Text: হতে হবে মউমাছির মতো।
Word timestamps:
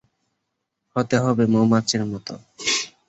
হতে 0.95 1.15
হবে 1.23 1.43
মউমাছির 1.53 2.03
মতো। 2.11 2.33